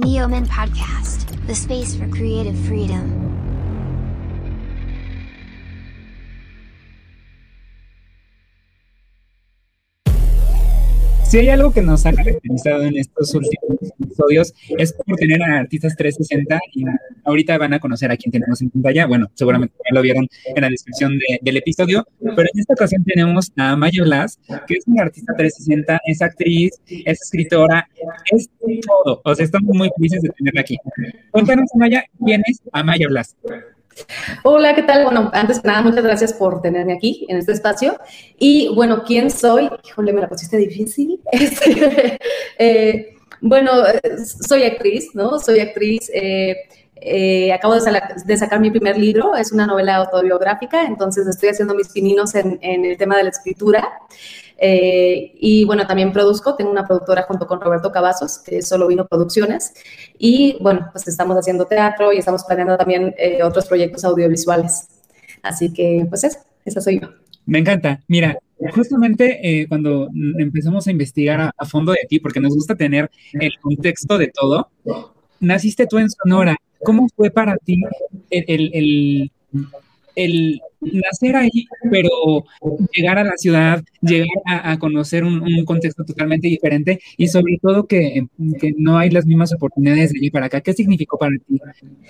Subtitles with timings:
[0.00, 3.33] Neoman Podcast, the space for creative freedom.
[11.34, 15.58] Si hay algo que nos ha caracterizado en estos últimos episodios es por tener a
[15.58, 16.84] artistas 360 y
[17.24, 19.06] ahorita van a conocer a quien tenemos en pantalla.
[19.06, 23.50] Bueno, seguramente ya lo vieron en la descripción del episodio, pero en esta ocasión tenemos
[23.56, 27.88] a Maya Blas, que es una artista 360, es actriz, es escritora,
[28.30, 28.48] es
[28.86, 29.20] todo.
[29.24, 30.78] O sea, estamos muy felices de tenerla aquí.
[31.32, 33.34] Cuéntanos, Maya, ¿quién es Amaya Blas?
[34.42, 35.04] Hola, ¿qué tal?
[35.04, 37.96] Bueno, antes que nada, muchas gracias por tenerme aquí en este espacio.
[38.38, 39.70] Y bueno, ¿quién soy?
[39.84, 41.20] Híjole, me la pusiste difícil.
[41.32, 42.18] Este,
[42.58, 43.72] eh, bueno,
[44.46, 45.38] soy actriz, ¿no?
[45.38, 46.10] Soy actriz.
[46.14, 46.56] Eh,
[46.96, 51.88] eh, acabo de, sacar mi primer libro, es una novela autobiográfica, entonces estoy haciendo mis
[51.88, 53.92] pininos en, en el tema de la escritura.
[54.58, 58.86] Eh, y bueno, también produzco, tengo una productora junto con Roberto Cavazos, que es Solo
[58.86, 59.74] Vino Producciones.
[60.18, 64.88] Y bueno, pues estamos haciendo teatro y estamos planeando también eh, otros proyectos audiovisuales.
[65.42, 67.08] Así que, pues eso, esa soy yo.
[67.46, 68.00] Me encanta.
[68.08, 68.38] Mira,
[68.74, 73.52] justamente eh, cuando empezamos a investigar a, fondo de ti, porque nos gusta tener el
[73.60, 74.70] contexto de todo,
[75.40, 76.56] naciste tú en Sonora.
[76.82, 77.82] ¿Cómo fue para ti
[78.30, 79.32] el, el, el
[80.16, 82.10] nacer ahí, pero
[82.92, 88.26] llegar a la ciudad, llegar a, conocer un, contexto totalmente diferente y sobre todo que,
[88.76, 90.60] no hay las mismas oportunidades de ir para acá.
[90.60, 91.60] ¿Qué significó para ti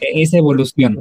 [0.00, 1.00] esa evolución?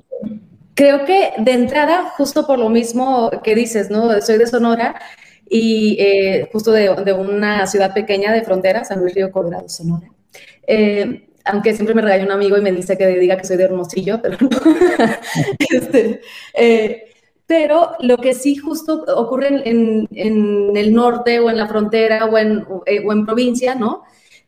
[0.75, 4.21] Creo que de entrada, justo por lo mismo que dices, ¿no?
[4.21, 4.99] Soy de Sonora
[5.47, 10.07] y eh, justo de, una ciudad pequeña de frontera, San Luis Río Colorado, Sonora.
[10.65, 13.65] Eh, aunque siempre me regaña un amigo y me dice que diga que soy de
[13.65, 14.49] Hermosillo, pero no.
[15.69, 16.21] este,
[16.53, 17.13] eh,
[17.45, 22.65] pero lo que sí justo ocurre en, el norte o en la frontera o en,
[22.85, 24.03] eh, provincia, ¿no?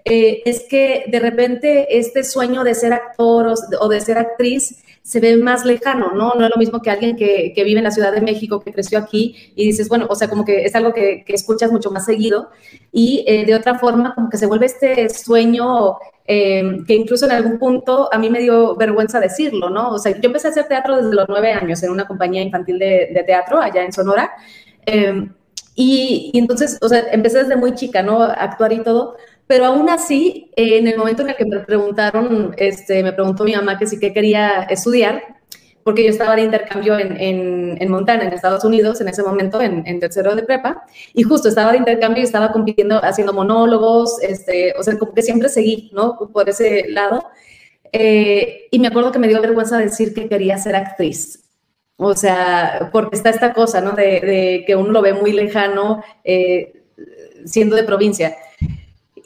[0.05, 5.19] Eh, es que de repente este sueño de ser actor o, de ser actriz se
[5.19, 6.33] ve más lejano, ¿no?
[6.33, 8.97] No es lo mismo que alguien que, vive en la Ciudad de México, que creció
[8.97, 12.49] aquí, y dices, bueno, o sea, como que es algo que, escuchas mucho más seguido,
[12.91, 15.97] y eh, de otra forma, como que se vuelve este sueño
[16.27, 19.91] Em, que incluso en algún punto a mí me dio vergüenza decirlo, ¿no?
[19.91, 22.79] O sea, yo empecé a hacer teatro desde los nueve años en una compañía infantil
[22.79, 24.31] de, teatro allá en Sonora.
[24.87, 25.31] Em,
[25.75, 28.23] y, entonces, o sea, empecé desde muy chica, ¿no?
[28.23, 29.17] A actuar y todo.
[29.47, 33.55] Pero aún así, en el momento en el que me preguntaron, este, me preguntó mi
[33.55, 35.21] mamá que sí que quería estudiar,
[35.83, 39.61] porque yo estaba de intercambio en, en, en, Montana, en Estados Unidos, en ese momento,
[39.61, 44.19] en, en, tercero de prepa, y justo estaba de intercambio y estaba compitiendo, haciendo monólogos,
[44.23, 46.17] este, o sea, como que siempre seguí, ¿no?
[46.33, 47.25] Por ese lado.
[47.91, 51.43] Eh, y me acuerdo que me dio vergüenza decir que quería ser actriz.
[51.97, 53.91] O sea, porque está esta cosa, ¿no?
[53.91, 56.83] De, de que uno lo ve muy lejano eh,
[57.45, 58.35] siendo de provincia.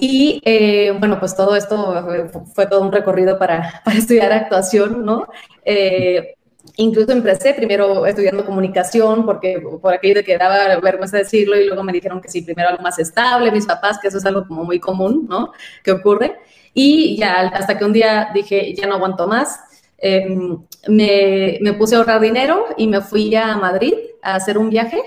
[0.02, 5.28] Y eh, bueno, pues todo esto fue, todo un recorrido para, para estudiar actuación, ¿no?
[5.66, 6.36] Eh,
[6.78, 11.84] Incluso empecé primero estudiando comunicación, porque por aquello de que daba vergüenza decirlo, y luego
[11.84, 14.64] me dijeron que sí, primero algo más estable, mis papás, que eso es algo como
[14.64, 15.52] muy común, ¿no?
[15.84, 16.38] Que ocurre.
[16.74, 19.60] Y ya hasta que un día dije, ya no aguanto más,
[19.98, 24.70] em, me, me, puse a ahorrar dinero y me fui a Madrid a hacer un
[24.70, 25.02] viaje,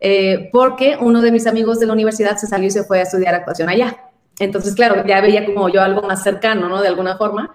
[0.00, 3.02] eh, porque uno de mis amigos de la universidad se salió y se fue a
[3.02, 4.09] estudiar actuación allá.
[4.38, 6.80] Entonces, claro, ya veía como yo algo más cercano, ¿no?
[6.80, 7.54] De alguna forma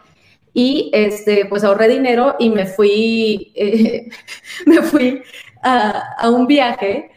[0.55, 4.07] y este, pues ahorré dinero y me fui, eh,
[4.65, 5.21] me fui
[5.61, 7.11] a, un viaje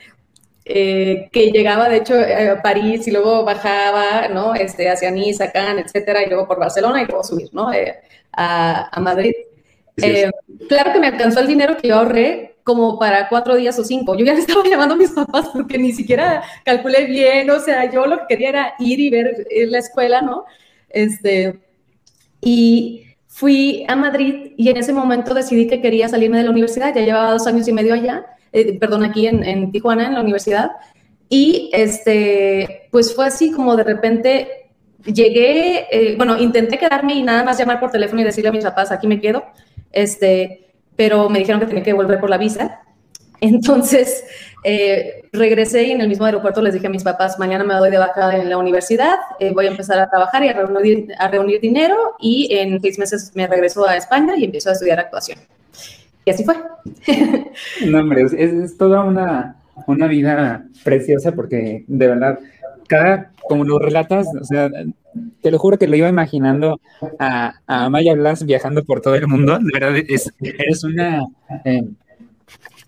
[0.65, 4.57] eh, que llegaba de hecho a París y luego bajaba, ¿no?
[4.57, 7.73] Este, hacia Niza, Cannes, etcétera, y luego por Barcelona y luego subir, ¿no?
[7.73, 7.95] Eh,
[8.33, 9.33] a, Madrid.
[10.69, 14.15] claro que me alcanzó el dinero que yo ahorré como para cuatro días o cinco.
[14.15, 17.91] Yo ya le estaba llamando a mis papás porque ni siquiera calculé bien, o sea,
[17.91, 20.45] yo lo que quería era ir y ver la escuela, ¿no?
[20.91, 21.61] Este,
[22.43, 26.95] y fui a Madrid y en ese momento decidí que quería salirme de la universidad,
[26.95, 30.73] ya llevaba dos años y medio allá, eh, perdón, aquí en, Tijuana, en la universidad,
[31.31, 34.69] y este, pues fue así como de repente
[35.07, 38.65] llegué, eh, bueno, intenté quedarme y nada más llamar por teléfono y decirle a mis
[38.65, 39.45] papás, aquí me quedo,
[39.91, 40.68] este,
[40.99, 42.81] pero me dijeron que tenía que volver por la visa.
[43.41, 44.25] Entonces,
[44.65, 47.93] eh, regresé y en el mismo aeropuerto les dije a mis papás, mañana me doy
[47.93, 51.29] de baja en la universidad, eh, voy a empezar a trabajar y a reunir, a
[51.29, 55.39] reunir dinero y en seis meses me regreso a España y empiezo a estudiar actuación.
[56.25, 56.57] Y así fue.
[57.87, 59.55] No, hombre, es, toda una,
[59.87, 62.41] una vida preciosa porque de verdad,
[62.89, 64.69] cada, como lo relatas, o sea,
[65.49, 66.79] te lo juro que lo iba imaginando
[67.19, 71.23] a, a Maya Blas viajando por todo el mundo, de verdad, es, eres una...
[71.65, 71.85] Eh,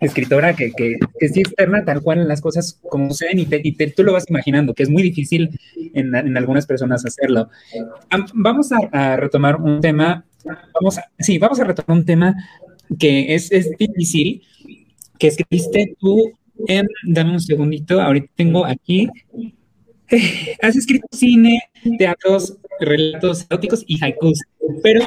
[0.01, 3.73] escritora que, que, que sí externa tal cual las cosas como suceden y, te, y
[3.73, 5.51] te, tú lo vas imaginando, que es muy difícil
[5.93, 7.51] en, en algunas personas hacerlo.
[8.33, 10.25] vamos a, retomar un tema,
[10.73, 12.35] vamos a, sí, vamos a retomar un tema
[12.99, 14.43] que es, es difícil,
[15.19, 16.33] que escribiste tú
[16.67, 19.11] en, dame un segundito, ahorita tengo aquí,
[20.63, 21.61] has escrito cine,
[21.99, 24.41] teatros, relatos eróticos y haikus,
[24.83, 25.05] pero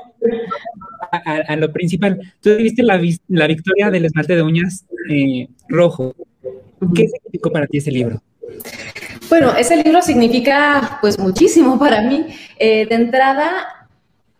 [1.11, 5.47] a, a, a lo principal, tú viste la, la, victoria del esmalte de uñas eh,
[5.67, 6.15] rojo.
[6.95, 8.21] ¿Qué significó para ti ese libro?
[9.29, 12.27] Bueno, ese libro significa pues muchísimo para mí.
[12.59, 13.87] Eh, de entrada,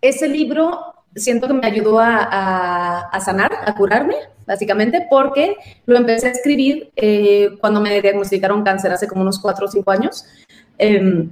[0.01, 5.55] ese libro siento que me ayudó a, a, a, sanar, a curarme, básicamente, porque
[5.85, 9.91] lo empecé a escribir eh, cuando me diagnosticaron cáncer hace como unos cuatro o cinco
[9.91, 10.25] años.
[10.83, 11.27] Eh,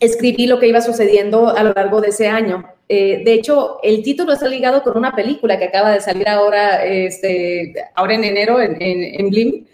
[0.00, 2.64] escribí lo que iba sucediendo a lo largo de ese año.
[2.88, 6.84] Eh, de hecho, el título está ligado con una película que acaba de salir ahora,
[6.84, 9.66] este, ahora en enero en, en, en Blim,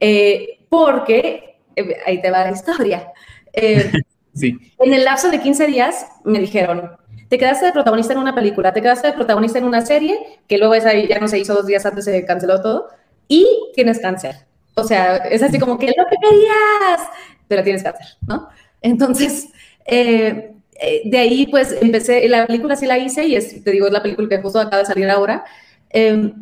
[0.00, 3.12] eh, porque, eh, ahí te va la historia.
[4.34, 4.56] sí.
[4.78, 6.90] En el lapso de 15 días me dijeron,
[7.28, 10.58] te quedaste de protagonista en una película, te quedaste de protagonista en una serie, que
[10.58, 12.88] luego esa ya no se hizo dos días antes, se canceló todo,
[13.28, 14.36] y tienes cáncer.
[14.74, 17.08] O sea, es así como que lo que querías,
[17.46, 18.48] pero tienes cáncer, ¿no?
[18.84, 19.48] Entonces,
[19.86, 20.52] eh,
[21.04, 24.02] de ahí pues empecé, la película sí la hice y es, te digo, es la
[24.02, 25.44] película que justo acaba de salir ahora.
[25.90, 26.32] Eh,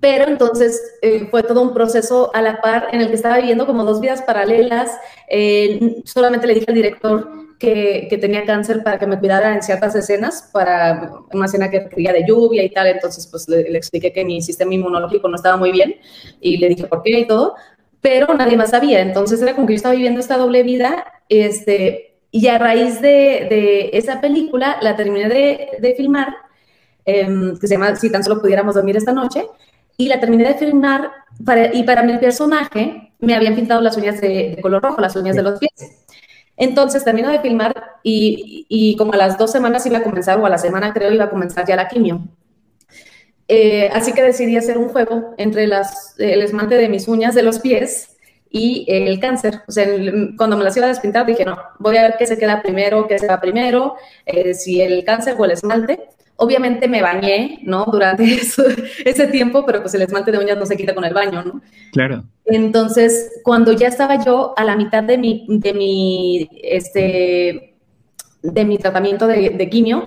[0.00, 3.66] pero entonces eh, fue todo un proceso a la par en el que estaba viviendo
[3.66, 4.90] como dos vidas paralelas.
[5.28, 9.62] Eh, solamente le dije al director que, que, tenía cáncer para que me cuidara en
[9.62, 12.86] ciertas escenas, para una escena que requería de lluvia y tal.
[12.86, 15.96] Entonces, pues le, le, expliqué que mi sistema inmunológico no estaba muy bien
[16.40, 17.54] y le dije por qué y todo,
[18.00, 19.00] pero nadie más sabía.
[19.00, 21.19] Entonces era como que yo estaba viviendo esta doble vida.
[21.30, 26.34] Este, y a raíz de, de esa película la terminé de, de filmar,
[27.06, 27.26] eh,
[27.58, 29.46] que se llama Si tan solo pudiéramos dormir esta noche,
[29.96, 31.10] y la terminé de filmar
[31.44, 35.36] para, y para mi personaje me habían pintado las uñas de, color rojo, las uñas
[35.36, 35.72] de los pies.
[36.56, 40.46] Entonces termino de filmar y, y, como a las dos semanas iba a comenzar, o
[40.46, 42.22] a la semana creo, iba a comenzar ya la quimio.
[43.46, 47.60] Eh, así que decidí hacer un juego entre el esmalte de mis uñas de los
[47.60, 48.09] pies
[48.50, 49.62] y el cáncer.
[49.68, 49.86] O sea,
[50.36, 53.06] cuando me las iba a despintar dije, no, voy a ver qué se queda primero,
[53.06, 53.94] qué se va primero,
[54.26, 56.00] eh, si el cáncer o el esmalte.
[56.36, 57.84] Obviamente me bañé, ¿no?
[57.84, 58.64] Durante eso,
[59.04, 61.60] ese tiempo, pero pues el esmalte de uñas no se quita con el baño, ¿no?
[61.92, 62.24] Claro.
[62.46, 67.74] Entonces, cuando ya estaba yo a la mitad de mi, de mi, este,
[68.42, 70.06] de mi tratamiento de, de quimio,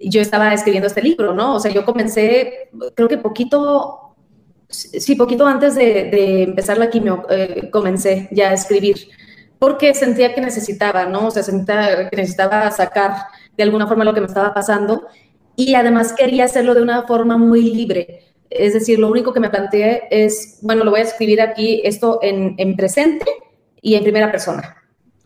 [0.00, 1.54] yo estaba escribiendo este libro, ¿no?
[1.54, 4.11] O sea, yo comencé, creo que poquito,
[4.72, 9.08] sí, poquito antes de, empezar la quimio, eh, comencé ya a escribir,
[9.58, 11.28] porque sentía que necesitaba, ¿no?
[11.28, 13.26] O sea, sentía que necesitaba sacar
[13.56, 15.06] de alguna forma lo que me estaba pasando
[15.56, 18.24] y además quería hacerlo de una forma muy libre.
[18.50, 22.18] Es decir, lo único que me planteé es, bueno, lo voy a escribir aquí esto
[22.22, 23.26] en, en presente
[23.80, 24.76] y en primera persona.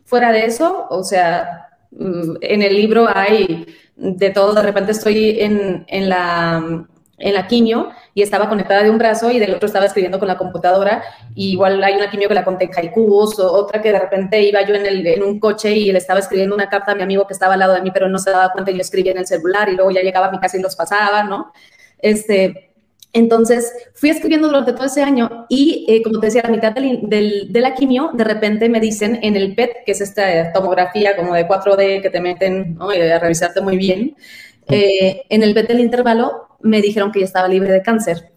[0.05, 3.65] Fuera de eso, o sea, mm, en el libro hay
[3.95, 6.85] de todo, de repente estoy en, en, la,
[7.17, 10.27] en la quimio y estaba conectada de un brazo y del otro estaba escribiendo con
[10.27, 11.03] la computadora.
[11.35, 14.41] Y igual hay una quimio que la conté en haikus, o otra que de repente
[14.41, 17.03] iba yo en, el, en un coche y le estaba escribiendo una carta a mi
[17.03, 19.19] amigo que estaba al lado de mí, pero no se daba cuenta, yo escribía en
[19.19, 21.53] el celular y luego ya llegaba a mi casa y los pasaba, ¿no?
[21.99, 22.71] Este,
[23.13, 26.71] entonces, fui escribiendo durante todo ese año y, eh, como te decía, a la mitad
[26.71, 30.51] del, del, de la quimio, de repente me dicen en el PET, que es esta
[30.53, 32.91] tomografía como de 4D que te meten ¿no?
[32.91, 34.15] y a revisarte muy bien,
[34.69, 38.31] eh, en el PET del intervalo me dijeron que ya estaba libre de cáncer.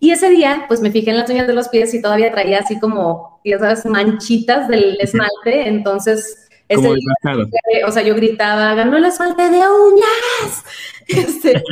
[0.00, 2.58] Y ese día, pues me fijé en las uñas de los pies y todavía traía
[2.58, 5.68] así como, ya sabes, manchitas del esmalte.
[5.68, 10.64] Entonces, ese día, o sea, yo gritaba, ganó el esmalte de uñas.
[11.06, 11.62] Este,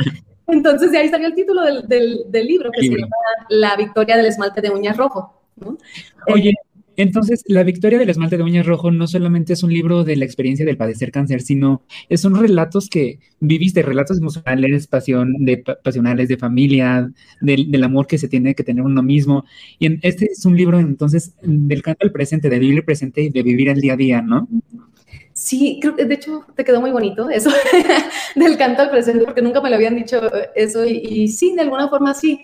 [0.45, 3.15] entonces, de ahí salió el título del, del, del libro, que se llama
[3.49, 5.33] La victoria del esmalte de uñas rojo.
[5.55, 5.75] ¿no?
[6.31, 6.53] Oye, eh,
[6.95, 10.25] entonces, La victoria del esmalte de uñas rojo no solamente es un libro de la
[10.25, 11.83] experiencia del padecer cáncer, sino
[12.15, 18.27] son relatos que viviste, relatos emocionales, pasión, de, pasionales, de familia, del, amor que se
[18.27, 19.45] tiene que tener uno mismo.
[19.79, 23.29] Y este es un libro, entonces, del canto al presente, de vivir el presente y
[23.29, 24.47] de vivir el día a día, ¿no?
[25.33, 27.49] Sí, creo que de hecho te quedó muy bonito eso
[28.35, 30.21] del canto al presente, porque nunca me lo habían dicho
[30.55, 32.39] eso y, sí, de alguna forma sí.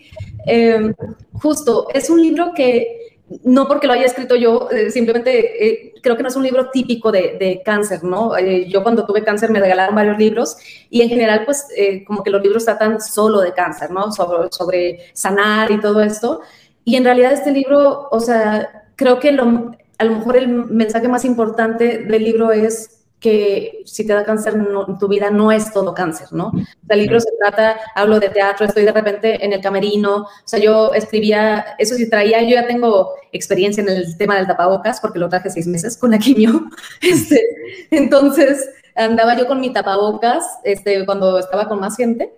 [0.47, 0.91] Eh,
[1.33, 3.08] justo, es un libro que
[3.43, 6.69] no porque lo haya escrito yo, eh, simplemente eh, creo que no es un libro
[6.71, 8.35] típico de, de cáncer, ¿no?
[8.35, 10.57] Eh, yo cuando tuve cáncer me regalaron varios libros
[10.89, 11.67] y en general, pues,
[12.07, 14.11] como que los libros tratan solo de cáncer, ¿no?
[14.11, 16.41] Sobre, sobre, sanar y todo esto.
[16.83, 21.25] Y en realidad este libro, o sea, creo que a lo mejor el mensaje más
[21.25, 24.55] importante del libro es que si te da cáncer,
[24.97, 26.51] tu vida no es todo cáncer, ¿no?
[26.87, 30.59] El libro se trata, hablo de teatro, estoy de repente en el camerino, o sea,
[30.59, 35.19] yo escribía, eso sí traía, yo ya tengo experiencia en el tema del tapabocas, porque
[35.19, 36.69] lo traje seis meses con la quimio,
[37.01, 37.45] este,
[37.91, 42.33] entonces andaba yo con mi tapabocas, este, cuando estaba con más gente,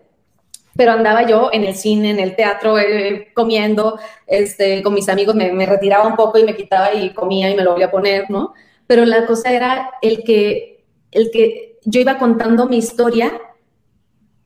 [0.75, 5.35] pero andaba yo en el cine, en el teatro, eh, comiendo, este, con mis amigos,
[5.35, 7.91] me, me retiraba un poco y me quitaba y comía y me lo volvía a
[7.91, 8.53] poner, ¿no?
[8.87, 10.70] Pero la cosa era el que
[11.11, 13.31] el que yo iba contando mi historia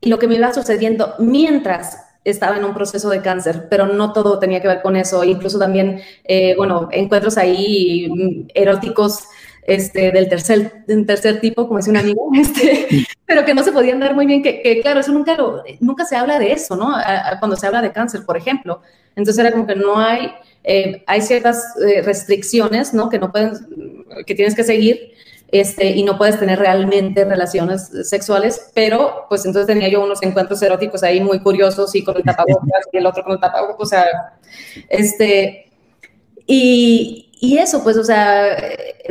[0.02, 4.12] y lo que me iba sucediendo mientras estaba en un proceso de cáncer, pero no
[4.12, 9.26] todo tenía que ver con eso, incluso también, eh, bueno, encuentros ahí mm, eróticos
[9.68, 13.72] este, del tercer, del tercer tipo, como decía un amigo, este, pero que no se
[13.72, 15.38] podían dar muy bien, que, claro, eso nunca,
[15.80, 16.96] nunca se habla de eso, ¿no?
[17.40, 18.82] cuando se habla de cáncer, por ejemplo.
[19.16, 20.32] Entonces era como que no hay,
[20.64, 23.10] eh, hay ciertas eh, restricciones, ¿no?
[23.10, 23.54] Que no pueden,
[24.26, 25.14] que tienes que seguir,
[25.50, 30.62] este, y no puedes tener realmente relaciones sexuales, pero pues entonces tenía yo unos encuentros
[30.62, 33.86] eróticos ahí muy curiosos y con el tapabocas y el otro con el tapabocas, o
[33.86, 34.06] sea,
[34.90, 35.72] este,
[36.48, 38.58] y, y eso, pues, o sea,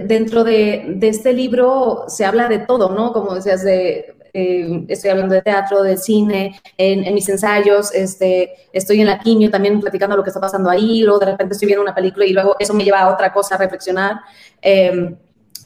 [0.03, 3.12] dentro de, de, este libro se habla de todo, ¿no?
[3.12, 8.55] Como decías, de, eh, estoy hablando de teatro, de cine, en, en, mis ensayos, este,
[8.73, 11.67] estoy en la quimio también platicando lo que está pasando ahí, luego de repente estoy
[11.67, 14.17] viendo una película y luego eso me lleva a otra cosa, a reflexionar.
[14.61, 15.14] Eh,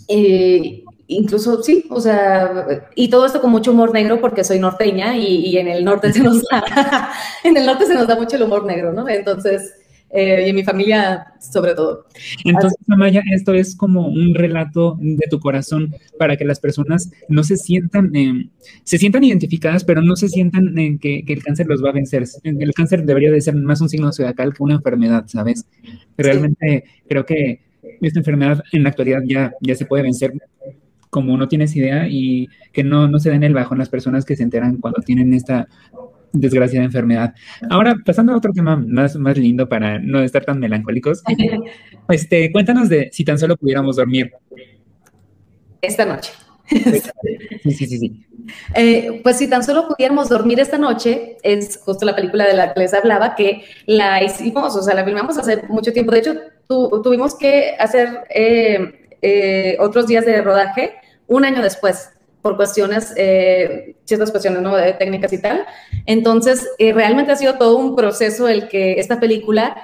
[0.09, 5.17] eh, incluso sí, o sea, y todo esto con mucho humor negro porque soy norteña
[5.17, 6.63] y, en el norte se nos da,
[7.45, 9.09] en el norte se nos da mucho el humor negro, ¿no?
[9.09, 9.75] Entonces,
[10.11, 12.07] eh, y en mi familia sobre todo.
[12.45, 17.43] Entonces, Amaya, esto es como un relato de tu corazón para que las personas no
[17.43, 18.49] se sientan, eh,
[18.85, 21.93] se sientan identificadas, pero no se sientan en que, que, el cáncer los va a
[21.93, 22.25] vencer.
[22.43, 25.67] El cáncer debería de ser más un signo zodiacal que una enfermedad, ¿sabes?
[26.17, 27.68] Realmente creo que
[28.01, 30.33] esta enfermedad en la actualidad ya, ya se puede vencer
[31.11, 34.25] como no tienes idea y que no, no se den el bajo en las personas
[34.25, 35.69] que se enteran cuando tienen esta
[36.33, 37.35] desgraciada enfermedad.
[37.71, 41.23] Ahora, pasando a otro tema más, más lindo para no estar tan melancólicos,
[42.09, 44.33] este, cuéntanos de si tan solo pudiéramos dormir.
[45.81, 46.33] Esta noche.
[46.69, 48.27] Sí, sí, sí, sí.
[48.75, 52.75] Eh, pues si tan solo pudiéramos dormir esta noche, es justo la película de la
[52.75, 56.13] que les hablaba, que la hicimos, o sea, la filmamos hace mucho tiempo.
[56.13, 56.35] De hecho,
[56.69, 60.95] tuvimos que hacer eh, eh, otros días de rodaje
[61.27, 62.11] un año después
[62.43, 64.77] por cuestiones, eh, ciertas cuestiones ¿no?
[64.77, 65.67] de técnicas y tal.
[66.07, 69.77] Entonces, realmente ha sido todo un proceso el que esta película,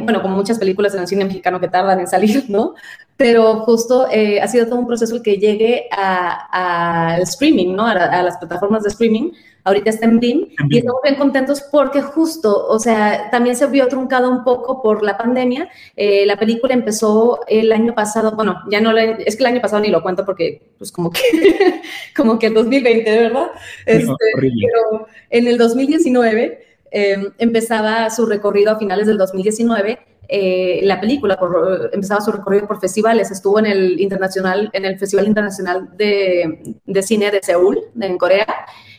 [0.00, 2.74] bueno, como muchas películas en el cine mexicano que tardan en salir, ¿no?
[3.18, 7.86] Pero justo ha sido todo un proceso el que llegue al streaming, ¿no?
[7.86, 9.32] a, las plataformas de streaming,
[9.64, 13.88] ahorita está en BIM y estamos bien contentos porque justo, o sea, también se vio
[13.88, 15.68] truncado un poco por la pandemia.
[15.96, 19.60] Eh, la película empezó el año pasado, bueno, ya no, le, es que el año
[19.60, 21.20] pasado ni lo cuento porque pues como que,
[22.16, 23.48] como que el 2020, ¿verdad?
[23.86, 29.98] Este, pero en el 2019 em, empezaba su recorrido a finales del 2019
[30.32, 33.32] eh, la película por, empezaba su recorrido por festivales.
[33.32, 38.46] Estuvo en el internacional, en el Festival Internacional de, de Cine de Seúl, en Corea,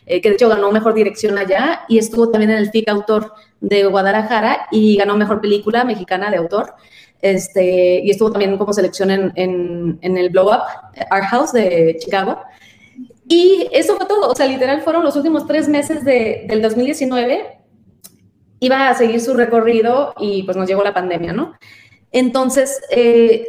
[0.04, 3.32] eh, que de hecho ganó mejor dirección allá, y estuvo también en el FIC Autor
[3.62, 6.74] de Guadalajara y ganó mejor película mexicana de autor.
[7.22, 9.32] Este, y estuvo también como selección en,
[10.02, 10.64] en, el Blow Up
[11.08, 12.42] Art House de Chicago.
[13.26, 17.61] Y eso fue todo, o sea, literal fueron los últimos tres meses de, del 2019.
[18.62, 21.54] Iba a seguir su recorrido y pues nos llegó la pandemia, ¿no?
[22.12, 23.44] Entonces, eh,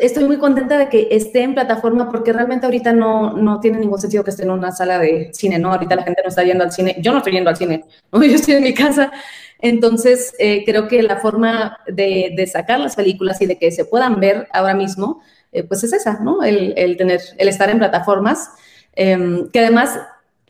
[0.00, 4.00] estoy muy contenta de que esté en plataforma porque realmente ahorita no, no tiene ningún
[4.00, 5.70] sentido que esté en una sala de cine, ¿no?
[5.70, 8.20] Ahorita la gente no está yendo al cine, yo no estoy yendo al cine, yo
[8.22, 9.12] estoy en mi casa.
[9.58, 13.84] Entonces, eh, creo que la forma de, de, sacar las películas y de que se
[13.84, 15.20] puedan ver ahora mismo,
[15.52, 16.42] eh, pues es esa, ¿no?
[16.42, 18.48] El, el, tener, el estar en plataformas,
[18.96, 20.00] eh, que además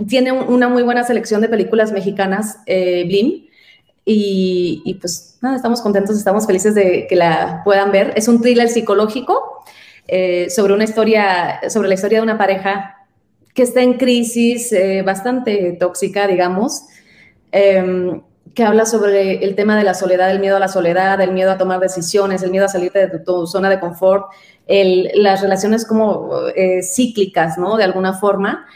[0.08, 3.04] tiene una muy buena selección de películas mexicanas, eh,
[4.04, 8.12] Y, pues nada, estamos contentos, estamos felices de que la puedan ver.
[8.16, 9.62] Es un thriller psicológico
[10.08, 12.96] eh, sobre una historia, sobre la historia de una pareja
[13.54, 16.86] que está en crisis eh, bastante tóxica, digamos,
[17.52, 18.22] em,
[18.54, 21.50] que habla sobre el tema de la soledad, el miedo a la soledad, el miedo
[21.50, 24.26] a tomar decisiones, el miedo a salirte de tu, zona de confort,
[24.66, 27.76] las relaciones como eh, cíclicas, ¿no?
[27.76, 28.66] De alguna forma.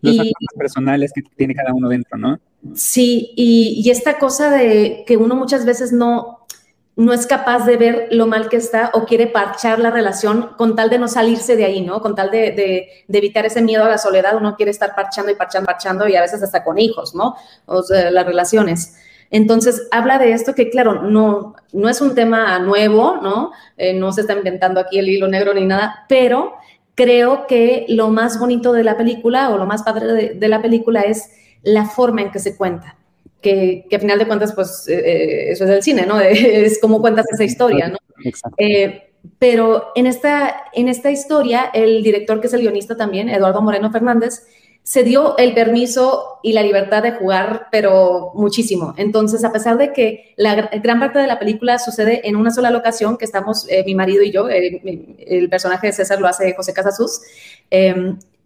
[0.00, 2.38] Los y, personales que tiene cada uno dentro, ¿no?
[2.74, 6.46] Sí, y, esta cosa de que uno muchas veces no,
[6.94, 10.76] no es capaz de ver lo mal que está o quiere parchar la relación con
[10.76, 12.00] tal de no salirse de ahí, ¿no?
[12.00, 15.66] Con tal de, evitar ese miedo a la soledad, uno quiere estar parchando y parchando,
[15.66, 17.34] parchando y a veces hasta con hijos, ¿no?
[17.66, 18.96] O sea, las relaciones.
[19.30, 23.50] Entonces, habla de esto que, claro, no, no es un tema nuevo, ¿no?
[23.76, 26.52] Eh, no se está inventando aquí el hilo negro ni nada, pero
[26.94, 31.00] creo que lo más bonito de la película o lo más padre de, la película
[31.00, 31.30] es
[31.62, 32.96] la forma en que se cuenta.
[33.40, 36.20] Que, que a final de cuentas, pues eh, eh, eso es el cine, ¿no?
[36.20, 37.98] Es como cuentas esa historia, ¿no?
[38.24, 38.56] Exacto.
[38.58, 43.62] Eh, pero en esta, en esta historia, el director, que es el guionista también, Eduardo
[43.62, 44.46] Moreno Fernández,
[44.84, 48.94] se dio el permiso y la libertad de jugar, pero muchísimo.
[48.96, 52.72] Entonces, a pesar de que la gran parte de la película sucede en una sola
[52.72, 56.52] locación, que estamos eh, mi marido y yo, eh, el personaje de César lo hace
[56.54, 57.20] José Casasus,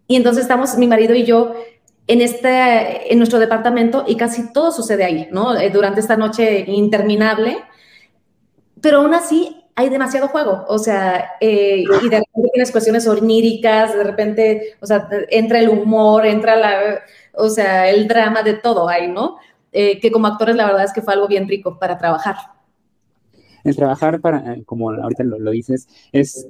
[0.09, 1.55] y entonces estamos mi marido y yo
[2.07, 5.57] en, este, en nuestro departamento y casi todo sucede ahí, ¿no?
[5.57, 7.57] Eh, durante esta noche interminable,
[8.81, 13.95] pero aún así hay demasiado juego, o sea, eh, y de repente tienes cuestiones oníricas,
[13.95, 16.99] de repente, o sea, entra el humor, entra la,
[17.33, 19.37] o sea, el drama de todo ahí, ¿no?
[19.71, 22.37] Eh, que como actores la verdad es que fue algo bien rico para trabajar.
[23.63, 26.47] El trabajar para, como ahorita lo dices, es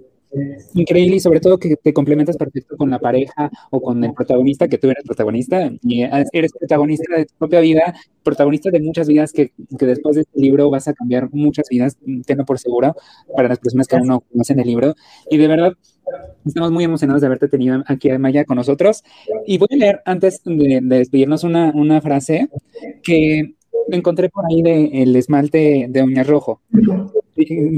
[0.73, 4.67] increíble y sobre todo que te complementas perfecto con la pareja o con el protagonista,
[4.67, 9.31] que tú eres protagonista y eres protagonista de tu propia vida, protagonista de muchas vidas
[9.31, 12.95] que, que después de este libro vas a cambiar muchas vidas, tengo por seguro,
[13.35, 14.95] para las personas que aún no conocen el libro.
[15.29, 15.73] Y de verdad,
[16.45, 19.03] estamos muy emocionados de haberte tenido aquí Maya con nosotros.
[19.45, 22.49] Y voy a leer, antes de, despedirnos, una, una frase
[23.03, 23.55] que
[23.91, 26.61] encontré por ahí de el esmalte de uñas rojo.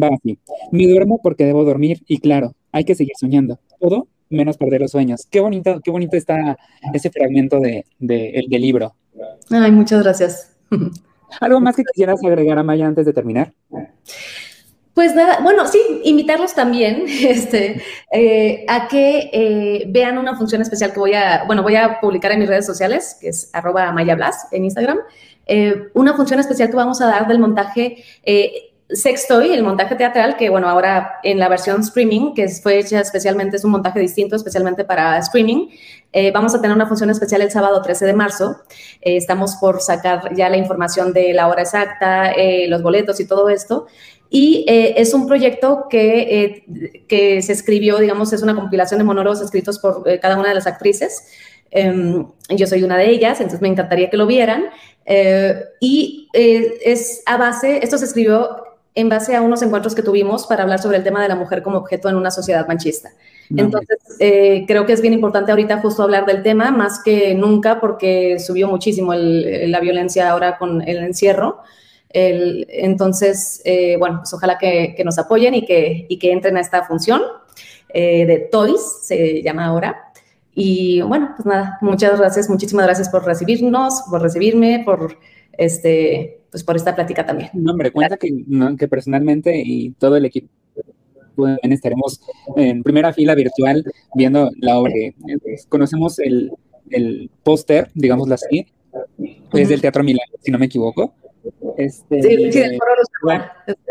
[0.01, 0.39] Va así.
[0.71, 3.59] Me duermo porque debo dormir y claro, hay que seguir soñando.
[3.79, 5.27] Todo menos perder los sueños.
[5.29, 6.57] Qué bonito, qué bonito está
[6.93, 8.95] ese fragmento de, de, del libro.
[9.49, 10.55] Ay, muchas gracias.
[11.41, 13.53] ¿Algo más que quisieras agregar a Maya antes de terminar?
[14.93, 20.91] Pues nada, bueno, sí, invitarlos también este, eh, a que eh, vean una función especial
[20.91, 24.47] que voy a, bueno, voy a publicar en mis redes sociales, que es arroba mayablas
[24.51, 24.97] en Instagram,
[25.45, 28.03] eh, una función especial que vamos a dar del montaje
[28.91, 33.57] Sextoy, el montaje teatral, que bueno, ahora en la versión streaming, que fue hecha especialmente,
[33.57, 35.67] es un montaje distinto, especialmente para streaming.
[36.11, 38.63] Eh, vamos a tener una función especial el sábado 13 de marzo.
[39.01, 43.27] Eh, estamos por sacar ya la información de la hora exacta, eh, los boletos y
[43.27, 43.85] todo esto.
[44.31, 46.63] Y es un proyecto que,
[47.07, 50.67] que se escribió, digamos, es una compilación de monólogos escritos por cada una de las
[50.67, 51.27] actrices.
[51.71, 54.65] Em, yo soy una de ellas, entonces me encantaría que lo vieran.
[55.79, 58.68] y es a base, esto se escribió
[58.99, 61.63] en base a unos encuentros que tuvimos para hablar sobre el tema de la mujer
[61.63, 63.11] como objeto en una sociedad machista.
[63.55, 67.79] Entonces, eh, creo que es bien importante ahorita justo hablar del tema, más que nunca,
[67.79, 71.59] porque subió muchísimo la violencia ahora con el encierro.
[72.11, 76.83] entonces, eh, bueno, pues ojalá que, nos apoyen y que, y que entren a esta
[76.83, 77.21] función
[77.93, 80.11] eh, de Toys, se llama ahora.
[80.53, 85.17] Y bueno, pues nada, muchas gracias, muchísimas gracias por recibirnos, por recibirme, por
[85.57, 87.49] este, pues por esta plática también.
[87.53, 88.29] No, hombre, cuenta que,
[88.77, 90.49] que personalmente y todo el equipo
[91.63, 92.21] estaremos
[92.57, 93.83] en primera fila virtual
[94.13, 94.93] viendo la obra.
[95.43, 96.51] Pues, conocemos el,
[96.89, 98.67] el póster, digámoslo así,
[99.53, 101.13] es del Teatro Milán, si no me equivoco.
[101.77, 102.61] Este, sí, sí,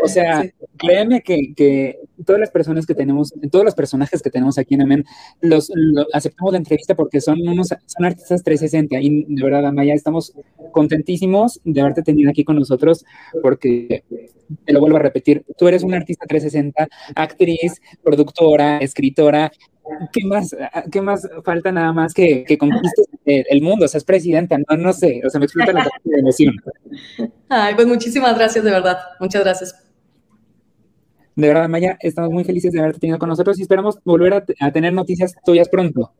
[0.03, 0.43] o sea,
[0.77, 4.83] créeme que, que, todas las personas que tenemos, todos los personajes que tenemos aquí en
[4.83, 5.05] Amen,
[5.41, 5.71] los,
[6.13, 10.33] aceptamos la entrevista porque son unos, son artistas 360 y de verdad, Amaya, estamos
[10.71, 13.03] contentísimos de haberte tenido aquí con nosotros
[13.41, 14.03] porque
[14.65, 19.51] te lo vuelvo a repetir, tú eres una artista 360, actriz, productora, escritora,
[20.11, 20.55] ¿qué más,
[20.91, 23.85] qué más falta nada más que, que conquistes el, mundo?
[23.85, 25.87] O sea, es presidenta, no, no sé, o sea, me explota la
[26.17, 26.55] emoción.
[27.49, 29.89] Ay, pues muchísimas gracias, de verdad, muchas gracias.
[31.39, 34.71] De verdad, Maya, estamos muy felices de haberte tenido con nosotros y esperamos volver a,
[34.71, 36.11] tener noticias tuyas pronto.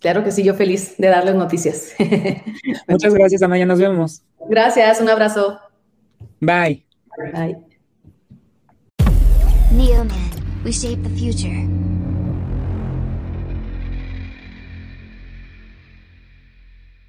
[0.00, 1.94] Claro que sí, yo feliz de darles noticias.
[2.88, 4.22] Muchas gracias, Amaya, nos vemos.
[4.48, 5.58] Gracias, un abrazo.
[6.40, 6.86] Bye.
[7.32, 7.56] Bye.
[9.72, 10.10] Neoman,
[10.64, 12.09] we shape the future.